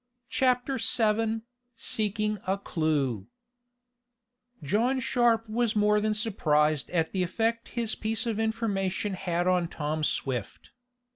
Chapter 0.29 0.79
Seven 0.79 1.43
Seeking 1.75 2.39
a 2.47 2.57
Clue 2.57 3.27
John 4.63 4.99
Sharp 4.99 5.47
was 5.47 5.75
more 5.75 5.99
than 6.01 6.15
surprised 6.15 6.89
at 6.89 7.11
the 7.11 7.21
effect 7.21 7.67
his 7.77 7.93
piece 7.93 8.25
of 8.25 8.39
information 8.39 9.13
had 9.13 9.45
on 9.45 9.67
Tom 9.67 10.03
Swift. 10.03 10.71